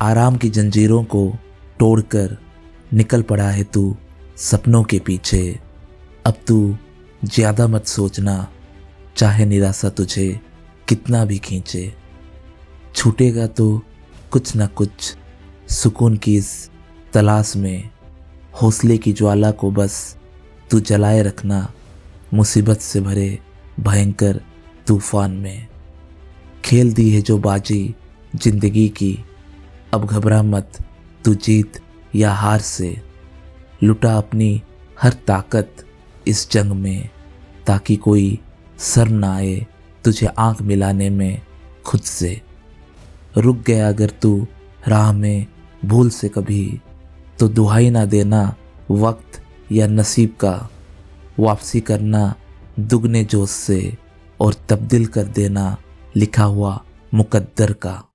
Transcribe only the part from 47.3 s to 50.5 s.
तो दुहाई ना देना वक्त या नसीब